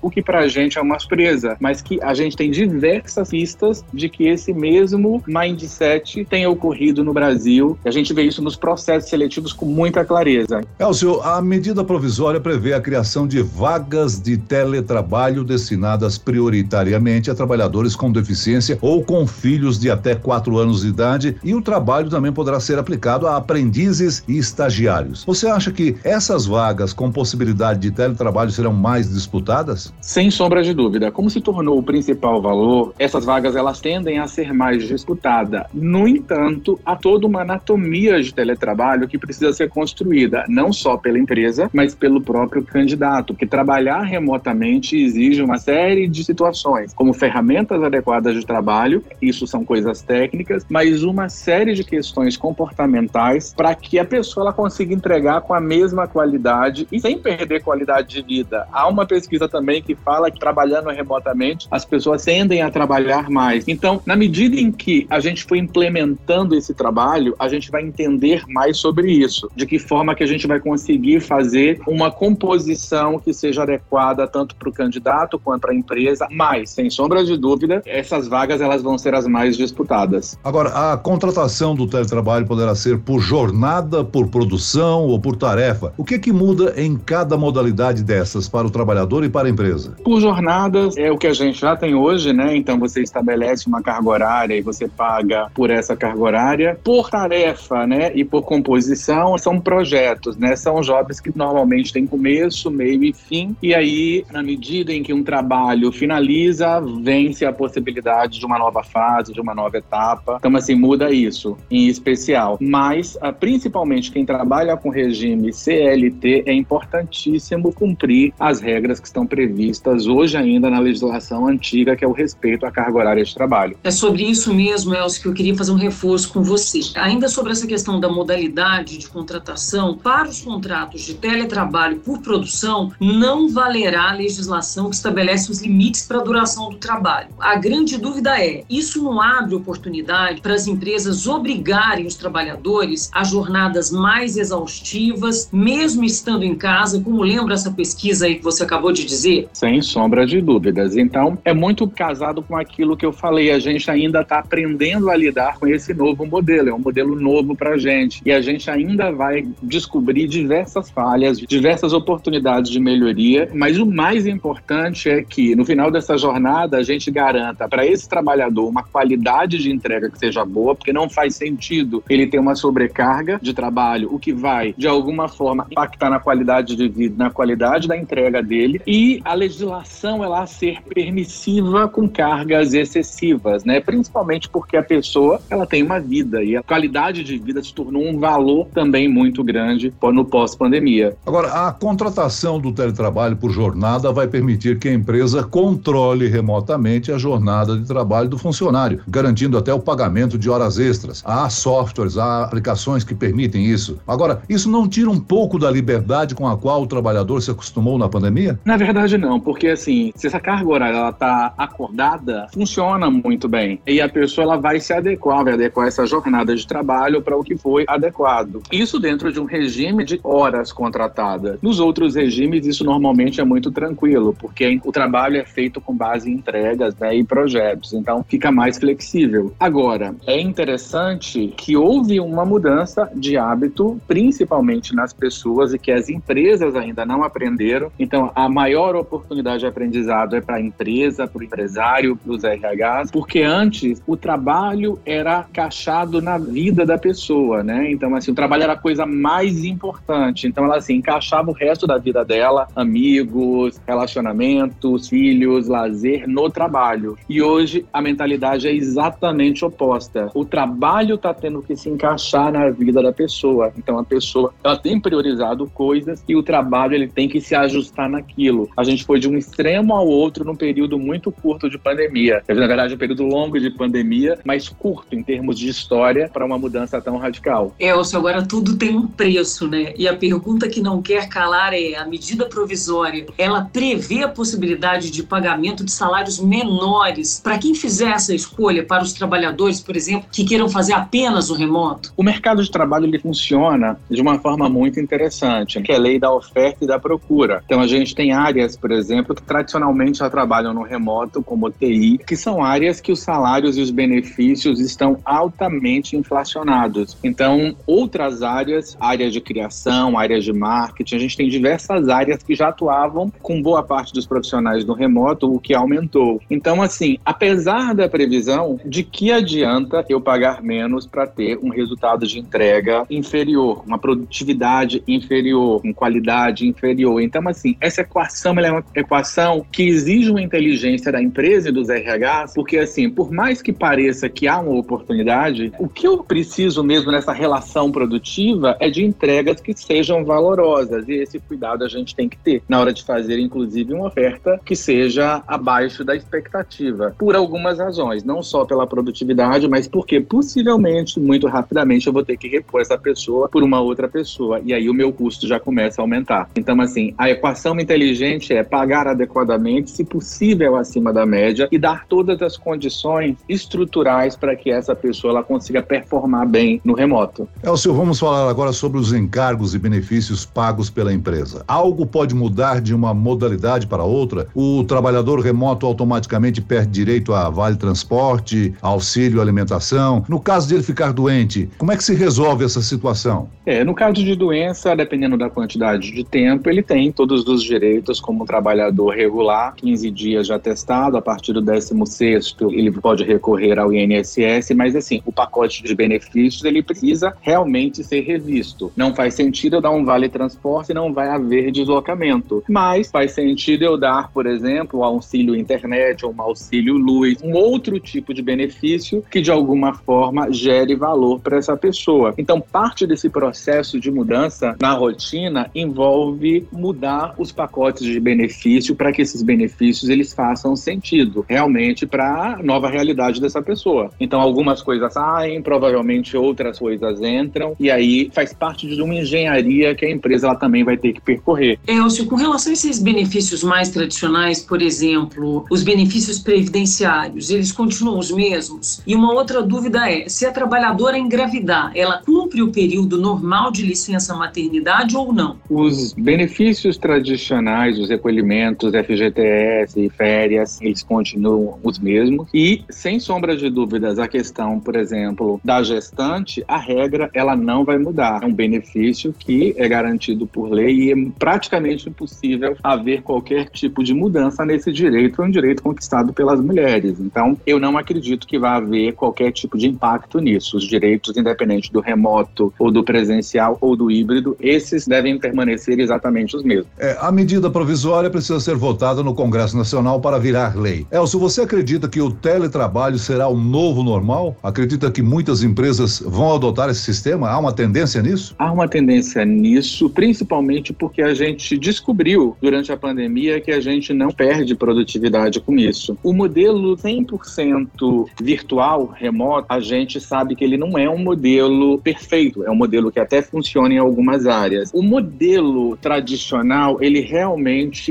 o 0.00 0.10
que 0.10 0.22
para 0.22 0.40
a 0.40 0.48
gente 0.48 0.78
é 0.78 0.82
uma 0.82 0.98
surpresa, 0.98 1.56
mas 1.60 1.80
que 1.80 2.00
a 2.02 2.14
gente 2.14 2.36
tem 2.36 2.50
diversas 2.50 3.28
pistas 3.28 3.84
de 3.92 4.08
que 4.08 4.26
esse 4.28 4.52
mesmo 4.52 5.22
mindset 5.26 6.24
tenha 6.24 6.48
ocorrido 6.50 7.02
no 7.02 7.12
Brasil. 7.12 7.78
A 7.84 7.90
gente 7.90 8.12
vê 8.12 8.22
isso 8.22 8.42
nos 8.42 8.56
processos 8.56 9.10
seletivos 9.10 9.52
com 9.52 9.66
muita 9.66 10.04
clareza. 10.04 10.60
Elcio, 10.78 11.20
a 11.22 11.40
medida 11.40 11.84
provisória 11.84 12.40
prevê 12.40 12.74
a 12.74 12.80
criação 12.80 13.26
de 13.26 13.42
vagas 13.42 14.20
de 14.20 14.36
teletrabalho 14.36 15.44
destinadas 15.44 16.18
prioritariamente 16.18 17.30
a 17.30 17.34
trabalhadores 17.34 17.96
com 17.96 18.10
deficiência 18.10 18.78
ou 18.80 19.04
com 19.04 19.26
filhos 19.26 19.78
de 19.78 19.90
até 19.90 20.14
quatro 20.14 20.58
anos 20.58 20.82
de 20.82 20.88
idade 20.88 21.36
e 21.42 21.54
o 21.54 21.62
trabalho 21.62 22.08
também 22.08 22.32
poderá 22.32 22.60
ser 22.60 22.78
aplicado 22.78 23.26
a 23.26 23.36
aprendizes 23.36 24.22
e 24.26 24.38
estagiários. 24.38 25.24
Você 25.24 25.46
acha 25.46 25.70
que 25.70 25.96
essas 26.04 26.46
vagas 26.46 26.92
com 26.92 27.10
possibilidade 27.10 27.80
de 27.80 27.90
teletrabalho 27.90 28.50
serão 28.50 28.72
mais 28.72 29.08
disputadas? 29.24 29.92
Sem 30.00 30.30
sombra 30.30 30.62
de 30.62 30.72
dúvida. 30.72 31.10
Como 31.10 31.28
se 31.28 31.40
tornou 31.40 31.78
o 31.78 31.82
principal 31.82 32.40
valor, 32.40 32.94
essas 32.98 33.24
vagas 33.24 33.56
elas 33.56 33.80
tendem 33.80 34.18
a 34.18 34.26
ser 34.26 34.52
mais 34.52 34.86
disputadas. 34.86 35.64
No 35.72 36.06
entanto, 36.06 36.78
há 36.84 36.94
toda 36.94 37.26
uma 37.26 37.42
anatomia 37.42 38.22
de 38.22 38.32
teletrabalho 38.32 39.08
que 39.08 39.18
precisa 39.18 39.52
ser 39.52 39.68
construída, 39.68 40.44
não 40.48 40.72
só 40.72 40.96
pela 40.96 41.18
empresa, 41.18 41.70
mas 41.72 41.94
pelo 41.94 42.20
próprio 42.20 42.62
candidato, 42.62 43.34
porque 43.34 43.46
trabalhar 43.46 44.02
remotamente 44.02 44.96
exige 44.96 45.42
uma 45.42 45.58
série 45.58 46.06
de 46.06 46.22
situações, 46.22 46.92
como 46.94 47.12
ferramentas 47.12 47.82
adequadas 47.82 48.34
de 48.34 48.44
trabalho, 48.44 49.02
isso 49.20 49.46
são 49.46 49.64
coisas 49.64 50.02
técnicas, 50.02 50.66
mas 50.68 51.02
uma 51.02 51.28
série 51.28 51.74
de 51.74 51.84
questões 51.84 52.36
comportamentais 52.36 53.54
para 53.54 53.74
que 53.74 53.98
a 53.98 54.04
pessoa 54.04 54.44
ela 54.44 54.52
consiga 54.52 54.94
entregar 54.94 55.40
com 55.40 55.54
a 55.54 55.60
mesma 55.60 56.06
qualidade 56.06 56.86
e 56.92 57.00
sem 57.00 57.18
perder 57.18 57.62
qualidade 57.62 58.08
de 58.08 58.22
vida. 58.22 58.66
Há 58.72 58.88
uma 58.88 59.06
pesquisa 59.14 59.48
também 59.48 59.80
que 59.80 59.94
fala 59.94 60.28
que 60.28 60.40
trabalhando 60.40 60.90
remotamente 60.90 61.68
as 61.70 61.84
pessoas 61.84 62.24
tendem 62.24 62.62
a 62.62 62.70
trabalhar 62.70 63.30
mais. 63.30 63.68
Então, 63.68 64.02
na 64.04 64.16
medida 64.16 64.56
em 64.56 64.72
que 64.72 65.06
a 65.08 65.20
gente 65.20 65.44
for 65.44 65.54
implementando 65.56 66.56
esse 66.56 66.74
trabalho, 66.74 67.34
a 67.38 67.48
gente 67.48 67.70
vai 67.70 67.82
entender 67.82 68.42
mais 68.48 68.76
sobre 68.76 69.12
isso, 69.12 69.48
de 69.54 69.66
que 69.66 69.78
forma 69.78 70.16
que 70.16 70.24
a 70.24 70.26
gente 70.26 70.48
vai 70.48 70.58
conseguir 70.58 71.20
fazer 71.20 71.80
uma 71.86 72.10
composição 72.10 73.20
que 73.20 73.32
seja 73.32 73.62
adequada 73.62 74.26
tanto 74.26 74.56
para 74.56 74.68
o 74.68 74.72
candidato 74.72 75.38
quanto 75.38 75.62
para 75.62 75.72
a 75.72 75.74
empresa, 75.74 76.26
mas 76.30 76.70
sem 76.70 76.90
sombra 76.90 77.24
de 77.24 77.36
dúvida, 77.36 77.82
essas 77.86 78.26
vagas 78.26 78.60
elas 78.60 78.82
vão 78.82 78.98
ser 78.98 79.14
as 79.14 79.26
mais 79.26 79.56
disputadas. 79.56 80.36
Agora, 80.42 80.92
a 80.92 80.96
contratação 80.96 81.74
do 81.74 81.86
teletrabalho 81.86 82.46
poderá 82.46 82.74
ser 82.74 82.98
por 82.98 83.20
jornada, 83.20 84.02
por 84.04 84.26
produção 84.26 85.02
ou 85.02 85.20
por 85.20 85.36
tarefa. 85.36 85.92
O 85.96 86.04
que 86.04 86.18
que 86.18 86.32
muda 86.32 86.74
em 86.76 86.96
cada 86.96 87.36
modalidade 87.36 88.02
dessas 88.02 88.48
para 88.48 88.66
o 88.66 88.70
trabalhador 88.70 89.03
e 89.24 89.28
para 89.28 89.48
a 89.48 89.50
empresa? 89.50 89.96
Por 90.04 90.20
jornadas 90.20 90.96
é 90.96 91.10
o 91.10 91.18
que 91.18 91.26
a 91.26 91.32
gente 91.32 91.60
já 91.60 91.76
tem 91.76 91.94
hoje, 91.94 92.32
né? 92.32 92.56
Então 92.56 92.78
você 92.78 93.02
estabelece 93.02 93.66
uma 93.66 93.82
carga 93.82 94.08
horária 94.08 94.54
e 94.54 94.60
você 94.60 94.88
paga 94.88 95.50
por 95.54 95.70
essa 95.70 95.96
carga 95.96 96.20
horária. 96.20 96.78
Por 96.82 97.10
tarefa, 97.10 97.86
né? 97.86 98.12
E 98.14 98.24
por 98.24 98.42
composição 98.42 99.36
são 99.38 99.60
projetos, 99.60 100.36
né? 100.36 100.56
São 100.56 100.80
jobs 100.80 101.20
que 101.20 101.30
normalmente 101.36 101.92
têm 101.92 102.06
começo, 102.06 102.70
meio 102.70 103.04
e 103.04 103.12
fim. 103.12 103.56
E 103.62 103.74
aí, 103.74 104.24
na 104.32 104.42
medida 104.42 104.92
em 104.92 105.02
que 105.02 105.12
um 105.12 105.22
trabalho 105.22 105.92
finaliza, 105.92 106.80
vence 107.02 107.44
a 107.44 107.52
possibilidade 107.52 108.38
de 108.38 108.46
uma 108.46 108.58
nova 108.58 108.82
fase, 108.82 109.32
de 109.32 109.40
uma 109.40 109.54
nova 109.54 109.76
etapa. 109.76 110.36
Então, 110.38 110.54
assim, 110.56 110.74
muda 110.74 111.10
isso 111.10 111.56
em 111.70 111.88
especial. 111.88 112.58
Mas, 112.60 113.18
ah, 113.20 113.32
principalmente 113.32 114.10
quem 114.10 114.24
trabalha 114.24 114.76
com 114.76 114.88
regime 114.88 115.52
CLT, 115.52 116.44
é 116.46 116.52
importantíssimo 116.52 117.72
cumprir 117.72 118.32
as 118.38 118.60
regras 118.60 118.83
regras 118.84 119.00
que 119.00 119.06
estão 119.06 119.26
previstas 119.26 120.06
hoje 120.06 120.36
ainda 120.36 120.68
na 120.68 120.78
legislação 120.78 121.46
antiga, 121.46 121.96
que 121.96 122.04
é 122.04 122.08
o 122.08 122.12
respeito 122.12 122.66
à 122.66 122.70
carga 122.70 122.98
horária 122.98 123.24
de 123.24 123.34
trabalho. 123.34 123.76
É 123.82 123.90
sobre 123.90 124.24
isso 124.24 124.52
mesmo, 124.52 124.94
Elcio, 124.94 125.22
que 125.22 125.28
eu 125.28 125.32
queria 125.32 125.56
fazer 125.56 125.72
um 125.72 125.76
reforço 125.76 126.30
com 126.30 126.42
você. 126.42 126.80
Ainda 126.96 127.28
sobre 127.28 127.52
essa 127.52 127.66
questão 127.66 127.98
da 127.98 128.10
modalidade 128.10 128.98
de 128.98 129.08
contratação, 129.08 129.96
para 129.96 130.28
os 130.28 130.42
contratos 130.42 131.02
de 131.02 131.14
teletrabalho 131.14 131.98
por 132.00 132.18
produção, 132.20 132.92
não 133.00 133.48
valerá 133.48 134.10
a 134.10 134.14
legislação 134.14 134.90
que 134.90 134.96
estabelece 134.96 135.50
os 135.50 135.62
limites 135.62 136.06
para 136.06 136.18
a 136.18 136.22
duração 136.22 136.68
do 136.68 136.76
trabalho. 136.76 137.28
A 137.40 137.56
grande 137.56 137.96
dúvida 137.96 138.38
é: 138.38 138.64
isso 138.68 139.02
não 139.02 139.20
abre 139.20 139.54
oportunidade 139.54 140.42
para 140.42 140.54
as 140.54 140.66
empresas 140.66 141.26
obrigarem 141.26 142.06
os 142.06 142.16
trabalhadores 142.16 143.08
a 143.12 143.24
jornadas 143.24 143.90
mais 143.90 144.36
exaustivas, 144.36 145.48
mesmo 145.52 146.04
estando 146.04 146.42
em 146.42 146.54
casa, 146.54 147.00
como 147.00 147.22
lembra 147.22 147.54
essa 147.54 147.70
pesquisa 147.70 148.26
aí 148.26 148.34
que 148.34 148.44
você 148.44 148.62
acabou 148.62 148.73
de 148.92 149.04
dizer? 149.04 149.48
Sem 149.52 149.80
sombra 149.82 150.26
de 150.26 150.40
dúvidas. 150.40 150.96
Então, 150.96 151.38
é 151.44 151.52
muito 151.52 151.88
casado 151.88 152.42
com 152.42 152.56
aquilo 152.56 152.96
que 152.96 153.04
eu 153.04 153.12
falei. 153.12 153.50
A 153.50 153.58
gente 153.58 153.90
ainda 153.90 154.20
está 154.20 154.38
aprendendo 154.38 155.10
a 155.10 155.16
lidar 155.16 155.58
com 155.58 155.66
esse 155.66 155.92
novo 155.94 156.24
modelo. 156.26 156.68
É 156.68 156.74
um 156.74 156.78
modelo 156.78 157.14
novo 157.18 157.56
para 157.56 157.70
a 157.70 157.78
gente. 157.78 158.20
E 158.24 158.32
a 158.32 158.40
gente 158.40 158.70
ainda 158.70 159.10
vai 159.10 159.46
descobrir 159.62 160.26
diversas 160.26 160.90
falhas, 160.90 161.38
diversas 161.38 161.92
oportunidades 161.92 162.70
de 162.70 162.80
melhoria. 162.80 163.48
Mas 163.54 163.78
o 163.78 163.86
mais 163.86 164.26
importante 164.26 165.08
é 165.08 165.22
que, 165.22 165.54
no 165.54 165.64
final 165.64 165.90
dessa 165.90 166.16
jornada, 166.16 166.78
a 166.78 166.82
gente 166.82 167.10
garanta 167.10 167.68
para 167.68 167.86
esse 167.86 168.08
trabalhador 168.08 168.68
uma 168.68 168.82
qualidade 168.82 169.58
de 169.58 169.70
entrega 169.70 170.10
que 170.10 170.18
seja 170.18 170.44
boa, 170.44 170.74
porque 170.74 170.92
não 170.92 171.08
faz 171.08 171.34
sentido 171.34 172.02
ele 172.08 172.26
ter 172.26 172.38
uma 172.38 172.54
sobrecarga 172.54 173.38
de 173.40 173.52
trabalho, 173.52 174.08
o 174.12 174.18
que 174.18 174.32
vai, 174.32 174.74
de 174.76 174.86
alguma 174.86 175.28
forma, 175.28 175.66
impactar 175.70 176.10
na 176.10 176.20
qualidade 176.20 176.76
de 176.76 176.88
vida, 176.88 177.14
na 177.16 177.30
qualidade 177.30 177.88
da 177.88 177.96
entrega 177.96 178.42
dele. 178.42 178.63
E 178.86 179.20
a 179.24 179.34
legislação, 179.34 180.24
ela 180.24 180.46
ser 180.46 180.82
permissiva 180.82 181.88
com 181.88 182.08
cargas 182.08 182.74
excessivas, 182.74 183.64
né? 183.64 183.80
Principalmente 183.80 184.48
porque 184.48 184.76
a 184.76 184.82
pessoa, 184.82 185.40
ela 185.50 185.66
tem 185.66 185.82
uma 185.82 186.00
vida 186.00 186.42
e 186.42 186.56
a 186.56 186.62
qualidade 186.62 187.22
de 187.24 187.38
vida 187.38 187.62
se 187.62 187.74
tornou 187.74 188.04
um 188.04 188.18
valor 188.18 188.66
também 188.74 189.08
muito 189.08 189.42
grande 189.42 189.92
no 190.02 190.24
pós-pandemia. 190.24 191.16
Agora, 191.26 191.66
a 191.66 191.72
contratação 191.72 192.60
do 192.60 192.72
teletrabalho 192.72 193.36
por 193.36 193.50
jornada 193.50 194.12
vai 194.12 194.28
permitir 194.28 194.78
que 194.78 194.88
a 194.88 194.92
empresa 194.92 195.42
controle 195.42 196.28
remotamente 196.28 197.10
a 197.10 197.18
jornada 197.18 197.76
de 197.76 197.86
trabalho 197.86 198.28
do 198.28 198.38
funcionário, 198.38 199.00
garantindo 199.08 199.58
até 199.58 199.72
o 199.72 199.80
pagamento 199.80 200.38
de 200.38 200.48
horas 200.50 200.78
extras. 200.78 201.22
Há 201.24 201.48
softwares, 201.48 202.18
há 202.18 202.44
aplicações 202.44 203.02
que 203.02 203.14
permitem 203.14 203.64
isso. 203.64 203.98
Agora, 204.06 204.42
isso 204.48 204.70
não 204.70 204.88
tira 204.88 205.10
um 205.10 205.18
pouco 205.18 205.58
da 205.58 205.70
liberdade 205.70 206.34
com 206.34 206.46
a 206.46 206.56
qual 206.56 206.82
o 206.82 206.86
trabalhador 206.86 207.40
se 207.40 207.50
acostumou 207.50 207.98
na 207.98 208.08
pandemia? 208.08 208.53
Na 208.64 208.76
verdade, 208.76 209.16
não, 209.16 209.40
porque 209.40 209.68
assim, 209.68 210.12
se 210.14 210.26
essa 210.26 210.40
carga 210.40 210.68
horária 210.68 211.08
está 211.08 211.54
acordada, 211.56 212.46
funciona 212.52 213.10
muito 213.10 213.48
bem. 213.48 213.80
E 213.86 214.00
a 214.00 214.08
pessoa 214.08 214.44
ela 214.44 214.56
vai 214.56 214.80
se 214.80 214.92
adequar, 214.92 215.44
vai 215.44 215.54
adequar 215.54 215.86
essa 215.86 216.06
jornada 216.06 216.54
de 216.54 216.66
trabalho 216.66 217.22
para 217.22 217.36
o 217.36 217.42
que 217.42 217.56
foi 217.56 217.84
adequado. 217.86 218.62
Isso 218.70 218.98
dentro 218.98 219.32
de 219.32 219.40
um 219.40 219.44
regime 219.44 220.04
de 220.04 220.20
horas 220.22 220.72
contratadas. 220.72 221.58
Nos 221.62 221.80
outros 221.80 222.14
regimes, 222.14 222.66
isso 222.66 222.84
normalmente 222.84 223.40
é 223.40 223.44
muito 223.44 223.70
tranquilo, 223.70 224.34
porque 224.38 224.80
o 224.84 224.92
trabalho 224.92 225.36
é 225.36 225.44
feito 225.44 225.80
com 225.80 225.94
base 225.94 226.30
em 226.30 226.34
entregas 226.34 226.94
né, 226.96 227.16
e 227.16 227.24
projetos, 227.24 227.92
então 227.92 228.24
fica 228.28 228.50
mais 228.50 228.78
flexível. 228.78 229.54
Agora, 229.58 230.14
é 230.26 230.40
interessante 230.40 231.52
que 231.56 231.76
houve 231.76 232.20
uma 232.20 232.44
mudança 232.44 233.10
de 233.14 233.36
hábito, 233.36 234.00
principalmente 234.06 234.94
nas 234.94 235.12
pessoas, 235.12 235.72
e 235.72 235.78
que 235.78 235.90
as 235.90 236.08
empresas 236.08 236.74
ainda 236.74 237.04
não 237.04 237.22
aprenderam. 237.22 237.90
Então, 237.98 238.30
a 238.34 238.43
maior 238.48 238.96
oportunidade 238.96 239.60
de 239.60 239.66
aprendizado 239.66 240.36
é 240.36 240.40
para 240.40 240.56
a 240.56 240.60
empresa, 240.60 241.26
para 241.26 241.40
o 241.40 241.44
empresário, 241.44 242.16
para 242.16 242.32
os 242.32 242.42
RHs, 242.42 243.10
porque 243.10 243.42
antes 243.42 244.02
o 244.06 244.16
trabalho 244.16 244.98
era 245.04 245.44
caixado 245.52 246.20
na 246.20 246.38
vida 246.38 246.84
da 246.84 246.98
pessoa, 246.98 247.62
né? 247.62 247.90
Então, 247.90 248.14
assim, 248.14 248.30
o 248.30 248.34
trabalho 248.34 248.62
era 248.62 248.72
a 248.74 248.78
coisa 248.78 249.06
mais 249.06 249.64
importante. 249.64 250.46
Então, 250.46 250.64
ela 250.64 250.76
assim, 250.76 250.94
encaixava 250.96 251.50
o 251.50 251.54
resto 251.54 251.86
da 251.86 251.98
vida 251.98 252.24
dela, 252.24 252.68
amigos, 252.74 253.80
relacionamentos, 253.86 255.08
filhos, 255.08 255.68
lazer, 255.68 256.26
no 256.28 256.50
trabalho. 256.50 257.16
E 257.28 257.42
hoje 257.42 257.84
a 257.92 258.00
mentalidade 258.00 258.68
é 258.68 258.72
exatamente 258.72 259.64
oposta. 259.64 260.30
O 260.34 260.44
trabalho 260.44 261.14
está 261.16 261.32
tendo 261.32 261.62
que 261.62 261.76
se 261.76 261.88
encaixar 261.88 262.52
na 262.52 262.70
vida 262.70 263.02
da 263.02 263.12
pessoa. 263.12 263.72
Então, 263.76 263.98
a 263.98 264.04
pessoa 264.04 264.52
ela 264.62 264.76
tem 264.76 265.00
priorizado 265.00 265.66
coisas 265.70 266.22
e 266.28 266.36
o 266.36 266.42
trabalho 266.42 266.94
ele 266.94 267.08
tem 267.08 267.28
que 267.28 267.40
se 267.40 267.54
ajustar 267.54 268.08
naquilo. 268.08 268.33
A 268.76 268.84
gente 268.84 269.04
foi 269.04 269.18
de 269.20 269.28
um 269.28 269.36
extremo 269.36 269.94
ao 269.94 270.06
outro 270.06 270.44
num 270.44 270.56
período 270.56 270.98
muito 270.98 271.30
curto 271.30 271.68
de 271.70 271.78
pandemia. 271.78 272.42
Na 272.48 272.66
verdade, 272.66 272.94
um 272.94 272.98
período 272.98 273.24
longo 273.24 273.58
de 273.58 273.70
pandemia, 273.70 274.38
mas 274.44 274.68
curto 274.68 275.14
em 275.14 275.22
termos 275.22 275.58
de 275.58 275.68
história 275.68 276.28
para 276.32 276.44
uma 276.44 276.58
mudança 276.58 277.00
tão 277.00 277.16
radical. 277.16 277.74
Elcio, 277.78 278.18
agora 278.18 278.44
tudo 278.44 278.76
tem 278.76 278.96
um 278.96 279.06
preço, 279.06 279.68
né? 279.68 279.94
E 279.96 280.08
a 280.08 280.16
pergunta 280.16 280.68
que 280.68 280.80
não 280.80 281.00
quer 281.00 281.28
calar 281.28 281.72
é: 281.72 281.94
a 281.96 282.06
medida 282.06 282.46
provisória, 282.46 283.26
ela 283.38 283.62
prevê 283.72 284.22
a 284.22 284.28
possibilidade 284.28 285.10
de 285.10 285.22
pagamento 285.22 285.84
de 285.84 285.90
salários 285.90 286.38
menores 286.38 287.40
para 287.42 287.58
quem 287.58 287.74
fizer 287.74 288.10
essa 288.10 288.34
escolha, 288.34 288.84
para 288.84 289.02
os 289.02 289.12
trabalhadores, 289.12 289.80
por 289.80 289.96
exemplo, 289.96 290.28
que 290.30 290.44
queiram 290.44 290.68
fazer 290.68 290.92
apenas 290.92 291.50
o 291.50 291.54
remoto? 291.54 292.12
O 292.16 292.22
mercado 292.22 292.62
de 292.62 292.70
trabalho 292.70 293.06
ele 293.06 293.18
funciona 293.18 293.98
de 294.10 294.20
uma 294.20 294.38
forma 294.38 294.68
muito 294.68 295.00
interessante, 295.00 295.80
que 295.80 295.92
é 295.92 295.96
a 295.96 295.98
lei 295.98 296.18
da 296.18 296.32
oferta 296.32 296.84
e 296.84 296.86
da 296.86 296.98
procura. 296.98 297.62
Então 297.64 297.80
a 297.80 297.86
gente 297.86 298.14
tem 298.24 298.32
áreas, 298.32 298.74
por 298.74 298.90
exemplo, 298.90 299.34
que 299.34 299.42
tradicionalmente 299.42 300.20
já 300.20 300.30
trabalham 300.30 300.72
no 300.72 300.82
remoto, 300.82 301.42
como 301.42 301.70
TI, 301.70 302.16
que 302.26 302.34
são 302.34 302.64
áreas 302.64 302.98
que 302.98 303.12
os 303.12 303.20
salários 303.20 303.76
e 303.76 303.82
os 303.82 303.90
benefícios 303.90 304.80
estão 304.80 305.18
altamente 305.26 306.16
inflacionados. 306.16 307.18
Então, 307.22 307.76
outras 307.86 308.42
áreas, 308.42 308.96
áreas 308.98 309.30
de 309.30 309.42
criação, 309.42 310.18
áreas 310.18 310.42
de 310.42 310.54
marketing, 310.54 311.16
a 311.16 311.18
gente 311.18 311.36
tem 311.36 311.50
diversas 311.50 312.08
áreas 312.08 312.42
que 312.42 312.54
já 312.54 312.68
atuavam 312.68 313.30
com 313.42 313.60
boa 313.60 313.82
parte 313.82 314.14
dos 314.14 314.26
profissionais 314.26 314.86
no 314.86 314.94
remoto, 314.94 315.54
o 315.54 315.60
que 315.60 315.74
aumentou. 315.74 316.40
Então, 316.48 316.80
assim, 316.80 317.18
apesar 317.26 317.94
da 317.94 318.08
previsão, 318.08 318.80
de 318.86 319.02
que 319.02 319.30
adianta 319.30 320.02
eu 320.08 320.18
pagar 320.18 320.62
menos 320.62 321.06
para 321.06 321.26
ter 321.26 321.58
um 321.62 321.68
resultado 321.68 322.26
de 322.26 322.38
entrega 322.38 323.04
inferior, 323.10 323.82
uma 323.86 323.98
produtividade 323.98 325.02
inferior, 325.06 325.82
com 325.82 325.92
qualidade 325.92 326.66
inferior? 326.66 327.20
Então, 327.20 327.46
assim, 327.46 327.76
essa 327.82 328.02
equação 328.14 328.54
é 328.60 328.70
uma 328.70 328.84
equação 328.94 329.66
que 329.72 329.82
exige 329.82 330.30
uma 330.30 330.40
inteligência 330.40 331.10
da 331.10 331.20
empresa 331.20 331.68
e 331.68 331.72
dos 331.72 331.88
RH, 331.88 332.46
porque, 332.54 332.78
assim, 332.78 333.10
por 333.10 333.32
mais 333.32 333.60
que 333.60 333.72
pareça 333.72 334.28
que 334.28 334.46
há 334.46 334.60
uma 334.60 334.78
oportunidade, 334.78 335.72
o 335.78 335.88
que 335.88 336.06
eu 336.06 336.22
preciso 336.22 336.84
mesmo 336.84 337.10
nessa 337.10 337.32
relação 337.32 337.90
produtiva 337.90 338.76
é 338.78 338.88
de 338.88 339.04
entregas 339.04 339.60
que 339.60 339.74
sejam 339.76 340.24
valorosas. 340.24 341.08
E 341.08 341.14
esse 341.14 341.40
cuidado 341.40 341.84
a 341.84 341.88
gente 341.88 342.14
tem 342.14 342.28
que 342.28 342.38
ter 342.38 342.62
na 342.68 342.78
hora 342.80 342.92
de 342.92 343.02
fazer, 343.02 343.38
inclusive, 343.40 343.92
uma 343.92 344.06
oferta 344.06 344.60
que 344.64 344.76
seja 344.76 345.42
abaixo 345.46 346.04
da 346.04 346.14
expectativa, 346.14 347.14
por 347.18 347.34
algumas 347.34 347.78
razões, 347.78 348.22
não 348.22 348.42
só 348.42 348.64
pela 348.64 348.86
produtividade, 348.86 349.68
mas 349.68 349.88
porque 349.88 350.20
possivelmente, 350.20 351.18
muito 351.18 351.48
rapidamente, 351.48 352.06
eu 352.06 352.12
vou 352.12 352.24
ter 352.24 352.36
que 352.36 352.46
repor 352.46 352.80
essa 352.80 352.96
pessoa 352.96 353.48
por 353.48 353.64
uma 353.64 353.80
outra 353.80 354.08
pessoa. 354.08 354.60
E 354.64 354.72
aí 354.72 354.88
o 354.88 354.94
meu 354.94 355.12
custo 355.12 355.48
já 355.48 355.58
começa 355.58 356.00
a 356.00 356.04
aumentar. 356.04 356.48
Então, 356.56 356.80
assim, 356.80 357.12
a 357.18 357.28
equação 357.28 357.74
inteligente 357.94 358.52
é 358.52 358.64
pagar 358.64 359.06
adequadamente, 359.06 359.90
se 359.90 360.04
possível 360.04 360.76
acima 360.76 361.12
da 361.12 361.24
média, 361.24 361.68
e 361.70 361.78
dar 361.78 362.06
todas 362.08 362.42
as 362.42 362.56
condições 362.56 363.36
estruturais 363.48 364.36
para 364.36 364.56
que 364.56 364.70
essa 364.70 364.96
pessoa 364.96 365.32
ela 365.32 365.42
consiga 365.44 365.80
performar 365.80 366.48
bem 366.48 366.80
no 366.84 366.94
remoto. 366.94 367.48
Elcio, 367.62 367.94
vamos 367.94 368.18
falar 368.18 368.50
agora 368.50 368.72
sobre 368.72 368.98
os 368.98 369.12
encargos 369.12 369.74
e 369.74 369.78
benefícios 369.78 370.44
pagos 370.44 370.90
pela 370.90 371.12
empresa. 371.12 371.64
Algo 371.68 372.04
pode 372.04 372.34
mudar 372.34 372.80
de 372.80 372.92
uma 372.92 373.14
modalidade 373.14 373.86
para 373.86 374.02
outra? 374.02 374.48
O 374.54 374.82
trabalhador 374.82 375.38
remoto 375.38 375.86
automaticamente 375.86 376.60
perde 376.60 376.90
direito 376.90 377.32
a 377.32 377.48
vale 377.48 377.76
transporte, 377.76 378.74
auxílio 378.82 379.40
alimentação. 379.40 380.24
No 380.28 380.40
caso 380.40 380.66
de 380.66 380.74
ele 380.74 380.82
ficar 380.82 381.12
doente, 381.12 381.68
como 381.78 381.92
é 381.92 381.96
que 381.96 382.02
se 382.02 382.14
resolve 382.14 382.64
essa 382.64 382.82
situação? 382.82 383.48
É, 383.64 383.84
no 383.84 383.94
caso 383.94 384.14
de 384.14 384.34
doença, 384.34 384.96
dependendo 384.96 385.38
da 385.38 385.48
quantidade 385.48 386.10
de 386.10 386.24
tempo, 386.24 386.68
ele 386.68 386.82
tem 386.82 387.12
todos 387.12 387.46
os 387.46 387.62
direitos 387.62 387.83
como 388.20 388.44
trabalhador 388.44 389.14
regular, 389.14 389.74
15 389.76 390.10
dias 390.10 390.46
de 390.46 390.52
atestado, 390.52 391.16
a 391.16 391.22
partir 391.22 391.52
do 391.52 391.60
16 391.60 392.56
ele 392.70 392.90
pode 392.92 393.24
recorrer 393.24 393.78
ao 393.78 393.92
INSS, 393.92 394.70
mas 394.74 394.96
assim, 394.96 395.22
o 395.24 395.32
pacote 395.32 395.82
de 395.82 395.94
benefícios 395.94 396.64
ele 396.64 396.82
precisa 396.82 397.34
realmente 397.40 398.02
ser 398.02 398.20
revisto. 398.20 398.92
Não 398.96 399.14
faz 399.14 399.34
sentido 399.34 399.76
eu 399.76 399.80
dar 399.80 399.90
um 399.90 400.04
vale 400.04 400.28
transporte 400.28 400.90
e 400.90 400.94
não 400.94 401.12
vai 401.12 401.28
haver 401.28 401.70
deslocamento. 401.70 402.62
Mas 402.68 403.10
faz 403.10 403.32
sentido 403.32 403.82
eu 403.82 403.96
dar, 403.96 404.30
por 404.32 404.46
exemplo, 404.46 405.00
um 405.00 405.04
auxílio 405.04 405.54
internet 405.54 406.24
ou 406.24 406.34
um 406.36 406.42
auxílio 406.42 406.96
luz, 406.96 407.38
um 407.42 407.52
outro 407.54 407.98
tipo 408.00 408.32
de 408.32 408.42
benefício 408.42 409.24
que 409.30 409.40
de 409.40 409.50
alguma 409.50 409.94
forma 409.94 410.50
gere 410.52 410.94
valor 410.94 411.40
para 411.40 411.58
essa 411.58 411.76
pessoa. 411.76 412.34
Então, 412.38 412.60
parte 412.60 413.06
desse 413.06 413.28
processo 413.28 413.98
de 414.00 414.10
mudança 414.10 414.76
na 414.80 414.92
rotina 414.92 415.70
envolve 415.74 416.66
mudar 416.72 417.34
os 417.38 417.52
pacotes 417.52 417.73
pacotes 417.74 418.06
de 418.06 418.20
benefício 418.20 418.94
para 418.94 419.12
que 419.12 419.20
esses 419.20 419.42
benefícios 419.42 420.08
eles 420.08 420.32
façam 420.32 420.76
sentido 420.76 421.44
realmente 421.48 422.06
para 422.06 422.54
a 422.54 422.62
nova 422.62 422.88
realidade 422.88 423.40
dessa 423.40 423.60
pessoa. 423.60 424.10
Então 424.20 424.40
algumas 424.40 424.80
coisas 424.80 425.12
saem, 425.12 425.60
provavelmente 425.60 426.36
outras 426.36 426.78
coisas 426.78 427.20
entram 427.20 427.74
e 427.80 427.90
aí 427.90 428.30
faz 428.32 428.52
parte 428.52 428.86
de 428.86 429.02
uma 429.02 429.14
engenharia 429.14 429.94
que 429.94 430.06
a 430.06 430.10
empresa 430.10 430.46
ela 430.46 430.56
também 430.56 430.84
vai 430.84 430.96
ter 430.96 431.12
que 431.12 431.20
percorrer. 431.20 431.78
Elcio, 431.86 432.26
com 432.26 432.36
relação 432.36 432.70
a 432.70 432.74
esses 432.74 433.00
benefícios 433.00 433.64
mais 433.64 433.88
tradicionais, 433.88 434.60
por 434.60 434.80
exemplo, 434.80 435.64
os 435.68 435.82
benefícios 435.82 436.38
previdenciários, 436.38 437.50
eles 437.50 437.72
continuam 437.72 438.18
os 438.18 438.30
mesmos? 438.30 439.02
E 439.04 439.14
uma 439.14 439.32
outra 439.32 439.62
dúvida 439.62 440.08
é, 440.08 440.28
se 440.28 440.46
a 440.46 440.52
trabalhadora 440.52 441.18
engravidar, 441.18 441.90
ela 441.94 442.22
cumpre 442.24 442.62
o 442.62 442.70
período 442.70 443.18
normal 443.18 443.72
de 443.72 443.82
licença 443.82 444.34
maternidade 444.34 445.16
ou 445.16 445.32
não? 445.32 445.56
Os 445.68 446.12
benefícios 446.12 446.96
tradicionais, 446.96 447.63
os 447.98 448.08
recolhimentos, 448.08 448.92
FGTS 448.92 450.08
férias, 450.10 450.80
eles 450.80 451.02
continuam 451.02 451.78
os 451.82 451.98
mesmos. 451.98 452.48
E, 452.52 452.82
sem 452.88 453.20
sombra 453.20 453.56
de 453.56 453.70
dúvidas, 453.70 454.18
a 454.18 454.26
questão, 454.26 454.80
por 454.80 454.96
exemplo, 454.96 455.60
da 455.62 455.82
gestante, 455.82 456.64
a 456.66 456.78
regra 456.78 457.30
ela 457.32 457.56
não 457.56 457.84
vai 457.84 457.98
mudar. 457.98 458.42
É 458.42 458.46
um 458.46 458.52
benefício 458.52 459.34
que 459.38 459.74
é 459.76 459.88
garantido 459.88 460.46
por 460.46 460.70
lei 460.70 460.94
e 460.94 461.12
é 461.12 461.16
praticamente 461.38 462.08
impossível 462.08 462.76
haver 462.82 463.22
qualquer 463.22 463.68
tipo 463.70 464.02
de 464.02 464.14
mudança 464.14 464.64
nesse 464.64 464.92
direito, 464.92 465.42
é 465.42 465.44
um 465.44 465.50
direito 465.50 465.82
conquistado 465.82 466.32
pelas 466.32 466.60
mulheres. 466.60 467.18
Então, 467.20 467.56
eu 467.66 467.78
não 467.78 467.96
acredito 467.96 468.46
que 468.46 468.58
vá 468.58 468.76
haver 468.76 469.12
qualquer 469.14 469.52
tipo 469.52 469.76
de 469.76 469.86
impacto 469.86 470.38
nisso. 470.38 470.76
Os 470.76 470.84
direitos, 470.84 471.36
independente 471.36 471.92
do 471.92 472.00
remoto 472.00 472.72
ou 472.78 472.90
do 472.90 473.04
presencial 473.04 473.76
ou 473.80 473.96
do 473.96 474.10
híbrido, 474.10 474.56
esses 474.60 475.06
devem 475.06 475.38
permanecer 475.38 475.98
exatamente 475.98 476.56
os 476.56 476.62
mesmos. 476.62 476.86
É, 476.98 477.16
medida 477.34 477.53
provisória 477.70 478.30
precisa 478.30 478.60
ser 478.60 478.76
votada 478.76 479.22
no 479.22 479.34
Congresso 479.34 479.76
Nacional 479.76 480.20
para 480.20 480.38
virar 480.38 480.76
lei. 480.76 481.06
Elcio, 481.10 481.38
você 481.38 481.62
acredita 481.62 482.08
que 482.08 482.20
o 482.20 482.30
teletrabalho 482.30 483.18
será 483.18 483.48
o 483.48 483.56
novo 483.56 484.02
normal? 484.02 484.56
Acredita 484.62 485.10
que 485.10 485.22
muitas 485.22 485.62
empresas 485.62 486.20
vão 486.20 486.54
adotar 486.54 486.88
esse 486.90 487.00
sistema? 487.00 487.48
Há 487.48 487.58
uma 487.58 487.72
tendência 487.72 488.22
nisso? 488.22 488.54
Há 488.58 488.72
uma 488.72 488.88
tendência 488.88 489.44
nisso, 489.44 490.08
principalmente 490.10 490.92
porque 490.92 491.22
a 491.22 491.34
gente 491.34 491.76
descobriu 491.78 492.56
durante 492.60 492.92
a 492.92 492.96
pandemia 492.96 493.60
que 493.60 493.70
a 493.70 493.80
gente 493.80 494.12
não 494.12 494.28
perde 494.28 494.74
produtividade 494.74 495.60
com 495.60 495.76
isso. 495.76 496.16
O 496.22 496.32
modelo 496.32 496.96
100% 496.96 498.26
virtual, 498.40 499.12
remoto, 499.14 499.66
a 499.68 499.80
gente 499.80 500.20
sabe 500.20 500.54
que 500.54 500.64
ele 500.64 500.76
não 500.76 500.98
é 500.98 501.08
um 501.08 501.18
modelo 501.18 501.98
perfeito, 501.98 502.64
é 502.64 502.70
um 502.70 502.76
modelo 502.76 503.10
que 503.10 503.20
até 503.20 503.42
funciona 503.42 503.94
em 503.94 503.98
algumas 503.98 504.46
áreas. 504.46 504.90
O 504.92 505.02
modelo 505.02 505.96
tradicional, 505.96 506.98
ele 507.00 507.20
realmente 507.20 507.43